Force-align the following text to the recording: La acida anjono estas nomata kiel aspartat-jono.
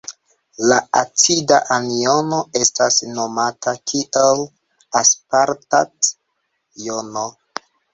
La 0.69 0.77
acida 1.01 1.59
anjono 1.75 2.41
estas 2.61 2.99
nomata 3.19 3.77
kiel 3.93 4.45
aspartat-jono. 5.05 7.33